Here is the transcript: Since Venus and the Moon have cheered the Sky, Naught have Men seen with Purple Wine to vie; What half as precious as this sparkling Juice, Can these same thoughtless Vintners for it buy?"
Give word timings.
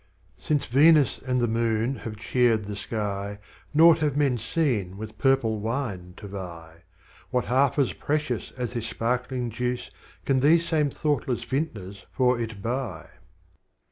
Since 0.39 0.65
Venus 0.65 1.19
and 1.27 1.39
the 1.39 1.47
Moon 1.47 1.97
have 1.97 2.17
cheered 2.17 2.65
the 2.65 2.75
Sky, 2.75 3.37
Naught 3.71 3.99
have 3.99 4.17
Men 4.17 4.39
seen 4.39 4.97
with 4.97 5.19
Purple 5.19 5.59
Wine 5.59 6.15
to 6.17 6.27
vie; 6.27 6.81
What 7.29 7.45
half 7.45 7.77
as 7.77 7.93
precious 7.93 8.51
as 8.57 8.73
this 8.73 8.87
sparkling 8.87 9.51
Juice, 9.51 9.91
Can 10.25 10.39
these 10.39 10.67
same 10.67 10.89
thoughtless 10.89 11.43
Vintners 11.43 12.07
for 12.13 12.39
it 12.39 12.63
buy?" 12.63 13.09